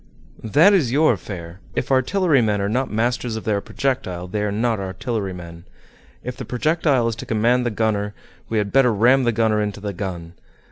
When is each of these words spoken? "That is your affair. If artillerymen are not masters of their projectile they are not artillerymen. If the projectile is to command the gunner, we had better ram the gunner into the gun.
"That 0.43 0.73
is 0.73 0.91
your 0.91 1.13
affair. 1.13 1.59
If 1.75 1.91
artillerymen 1.91 2.59
are 2.59 2.67
not 2.67 2.89
masters 2.91 3.35
of 3.35 3.43
their 3.43 3.61
projectile 3.61 4.27
they 4.27 4.41
are 4.41 4.51
not 4.51 4.79
artillerymen. 4.79 5.65
If 6.23 6.35
the 6.37 6.43
projectile 6.43 7.07
is 7.07 7.15
to 7.17 7.25
command 7.27 7.67
the 7.67 7.69
gunner, 7.69 8.15
we 8.49 8.57
had 8.57 8.71
better 8.73 8.91
ram 8.91 9.25
the 9.25 9.31
gunner 9.31 9.61
into 9.61 9.79
the 9.79 9.93
gun. 9.93 10.33